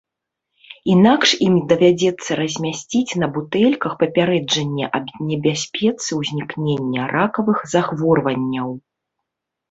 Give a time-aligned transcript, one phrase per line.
[0.91, 8.69] Інакш ім давядзецца размясціць на бутэльках папярэджання аб небяспецы ўзнікнення ракавых захворванняў.